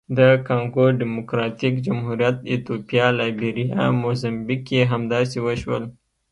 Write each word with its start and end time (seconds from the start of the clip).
د 0.17 0.19
کانګو 0.47 0.85
ډیموکراتیک 1.01 1.75
جمهوریت، 1.85 2.37
ایتوپیا، 2.51 3.05
لایبیریا، 3.19 3.83
موزمبیق 4.01 4.61
کې 4.67 4.79
هم 4.91 5.01
داسې 5.13 5.37
وشول. 5.45 5.83